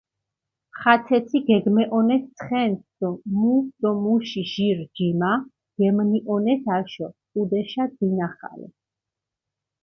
ხაცეცი 0.79 1.39
გეგმეჸონეს 1.49 2.23
ცხენს 2.37 2.79
დო 2.99 3.09
მუ 3.37 3.53
დო 3.81 3.89
მუში 4.03 4.43
ჟირ 4.51 4.79
ჯიმა 4.95 5.31
გემნიჸონეს 5.77 6.63
აშო, 6.77 7.07
ჸუდეშა, 7.31 7.83
დინახალე. 7.97 8.67